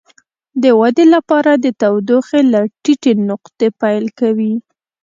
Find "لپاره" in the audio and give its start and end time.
1.15-1.51